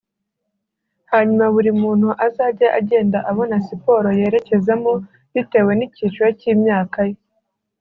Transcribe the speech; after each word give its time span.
hanyuma 1.11 1.45
buri 1.53 1.71
muntu 1.81 2.07
azajye 2.25 2.67
agenda 2.79 3.17
abona 3.29 3.55
siporo 3.67 4.09
yerekezamo 4.19 4.91
bitewe 5.33 5.71
n’icyiciro 5.75 6.27
cy’imyaka 6.39 6.99
ye 7.09 7.17